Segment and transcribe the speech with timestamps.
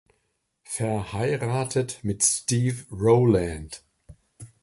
[0.63, 3.83] Verheiratet mit Steve Rowland.